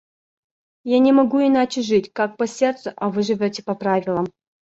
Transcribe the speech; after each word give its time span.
Я 0.93 0.97
не 1.05 1.11
могу 1.13 1.41
иначе 1.47 1.83
жить, 1.83 2.11
как 2.11 2.35
по 2.35 2.47
сердцу, 2.47 2.91
а 2.95 3.09
вы 3.11 3.21
живете 3.21 3.61
по 3.61 3.75
правилам. 3.75 4.25